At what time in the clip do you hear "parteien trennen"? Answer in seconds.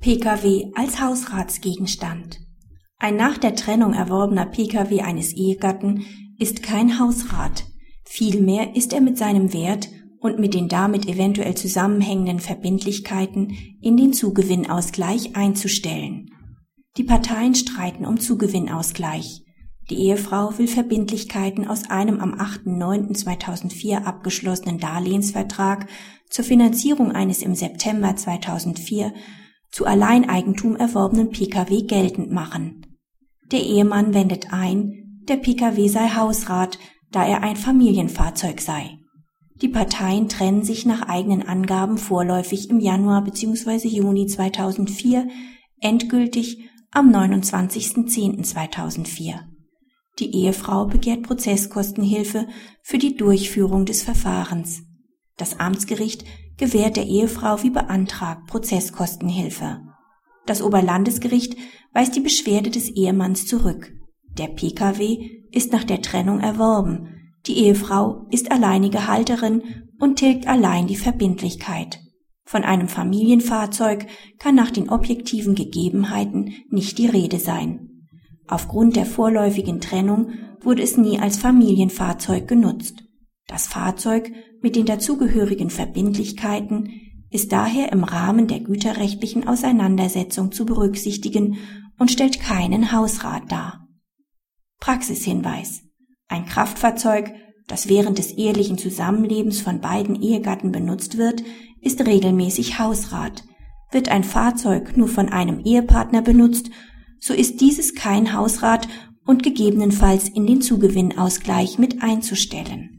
39.68-40.62